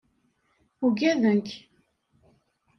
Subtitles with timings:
[0.85, 1.47] Uggaden-k.